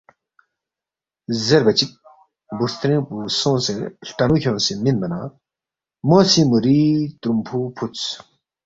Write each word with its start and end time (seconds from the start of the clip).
زیربا 1.45 1.73
چِک 1.77 1.91
بُوسترِنگ 2.57 3.03
پو 3.07 3.15
سونگسے 3.39 3.71
ہلٹنُو 4.05 4.35
کھیونگسے 4.41 4.73
مِنما 4.83 5.07
نہ، 5.11 5.19
مو 6.07 6.17
سی 6.31 6.41
مُوری 6.49 6.81
ترُومفُو 7.19 7.59
فُودس، 7.75 8.03